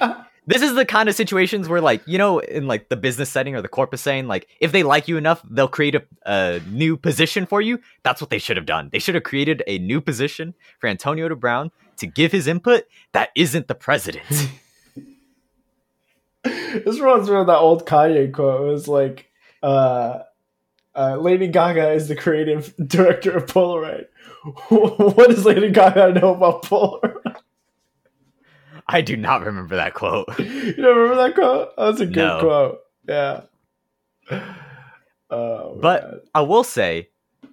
[0.47, 3.55] this is the kind of situations where like you know in like the business setting
[3.55, 6.97] or the corporate saying like if they like you enough they'll create a, a new
[6.97, 7.79] position for you.
[8.03, 8.89] That's what they should have done.
[8.91, 12.83] They should have created a new position for antonio de brown to give his input
[13.13, 14.25] that isn't the president
[16.83, 18.61] this reminds me of that old Kanye quote.
[18.61, 19.29] It was like,
[19.63, 20.19] uh,
[20.95, 24.05] uh, "Lady Gaga is the creative director of Polaroid."
[24.69, 27.35] what does Lady Gaga know about Polaroid?
[28.87, 31.69] i do not remember that quote you don't remember that quote?
[31.75, 32.39] That's a good No.
[32.39, 32.79] quote.
[33.07, 33.41] Yeah.
[35.31, 36.19] Oh, But- man.
[36.35, 37.09] i will say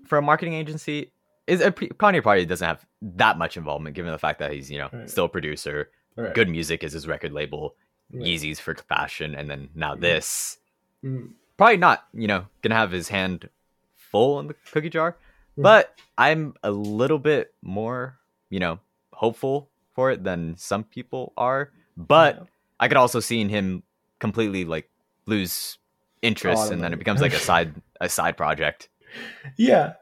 [0.06, 1.10] for a marketing agency
[1.46, 4.78] is a kanye probably doesn't have that much involvement given the fact that he's you
[4.78, 5.08] know Right.
[5.08, 6.34] still a producer Right.
[6.34, 6.50] G.O.O.D.
[6.50, 7.74] Music is his record label
[8.12, 8.22] Right.
[8.24, 10.00] yeezys for fashion and then now Mhm.
[10.00, 10.58] this
[11.04, 11.32] Mm.
[11.56, 13.48] probably not, you know, gonna have his hand
[13.96, 15.16] full in the cookie jar.
[15.58, 15.62] Mhm.
[15.62, 18.18] But I'm a little bit more,
[18.50, 18.78] you know,
[19.12, 21.70] hopeful for it than some people are.
[21.96, 22.42] But Yeah.
[22.80, 23.82] I could also see him
[24.18, 24.88] completely like
[25.26, 25.78] lose
[26.22, 28.88] interest, and then it becomes like a side a side project.
[29.56, 29.94] yeah,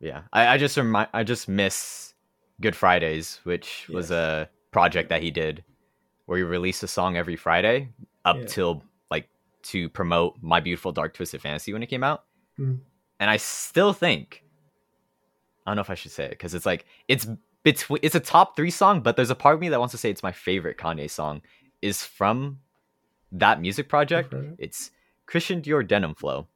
[0.00, 2.14] Yeah, I, I just remind I just miss
[2.60, 5.64] Good Fridays, which was a project that he did
[6.26, 7.88] where he release a song every Friday
[8.24, 8.44] up Yeah.
[8.46, 9.28] till like
[9.62, 12.24] to promote My Beautiful Dark Twisted Fantasy when it came out.
[12.58, 12.80] Mhm.
[13.18, 14.42] And I still think
[15.66, 17.26] I don't know if I should say it because it's like it's
[17.64, 19.98] between it's a top three song, but there's a part of me that wants to
[19.98, 21.42] say it's my favorite Kanye song
[21.82, 22.60] is from
[23.32, 24.32] that music project.
[24.32, 24.54] Okay.
[24.58, 24.92] It's
[25.26, 26.46] Christian Dior Denim Flow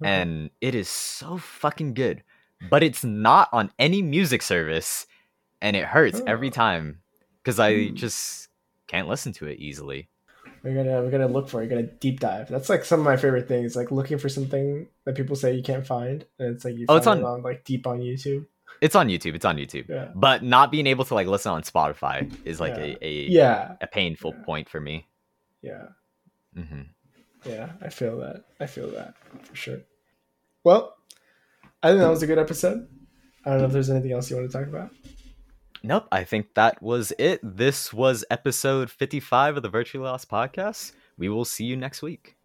[0.00, 0.10] Okay.
[0.10, 2.22] and it is so fucking good.
[2.70, 5.08] But it's not on any music service,
[5.60, 6.52] and it hurts every Oh.
[6.52, 7.02] time
[7.42, 7.94] because I Hmm.
[7.96, 8.48] just
[8.92, 10.08] can't listen to it easily.
[10.62, 11.64] we're gonna we're gonna look for it.
[11.66, 12.48] We're gonna deep dive.
[12.48, 13.74] That's like some of my favorite things.
[13.74, 16.96] Like looking for something that people say you can't find, and it's like you Oh,
[16.96, 18.46] it's on- it on like deep on YouTube.
[18.80, 19.34] It's on YouTube.
[19.36, 19.88] It's on YouTube.
[19.88, 22.82] Yeah, But not being able to like listen on Spotify is like Yeah.
[22.84, 24.44] a, a yeah, a painful Yeah.
[24.44, 25.06] point for me.
[25.62, 25.86] yeah.
[26.56, 26.82] Mm-hmm.
[27.44, 28.44] Yeah, I feel that.
[28.60, 29.80] I feel that for sure.
[30.64, 30.96] Well,
[31.82, 32.86] I think that was a good episode.
[33.44, 34.90] I don't know if there's anything else you want to talk about.
[35.84, 36.06] Nope.
[36.12, 37.40] I think that was it.
[37.42, 40.92] This was episode 55 of the Virtually Lost podcast.
[41.18, 42.36] We will see you next week.